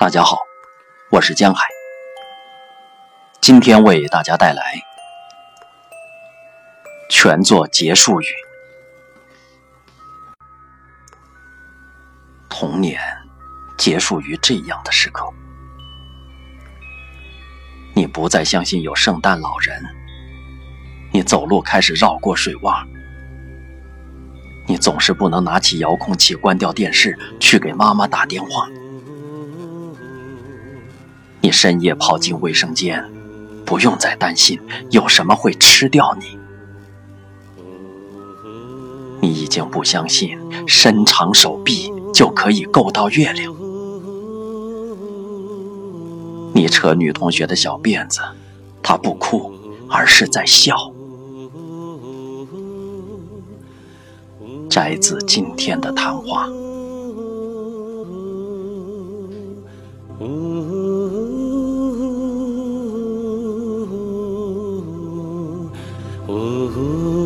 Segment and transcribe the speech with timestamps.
[0.00, 0.38] 大家好，
[1.10, 1.62] 我是江海，
[3.42, 4.62] 今天为大家带来
[7.10, 8.24] 全作结束语。
[12.48, 12.98] 童年
[13.76, 15.30] 结束于这样的时刻，
[17.92, 19.84] 你不再相信有圣诞老人，
[21.12, 22.86] 你走路开始绕过水洼，
[24.66, 28.66] 你总是不能拿起遥控器关掉电视去给妈妈打电话。
[31.50, 33.04] 深夜跑进卫生间
[33.64, 36.38] 不用再担心有什么会吃掉你。
[39.20, 43.54] 你已经不相信伸长手臂就可以够到月亮。
[46.54, 48.20] 你扯女同学的小辫子
[48.82, 49.52] 她不哭
[49.88, 50.92] 而是在笑。
[54.70, 56.48] 摘自今天的谈话。
[66.32, 67.19] Ooh.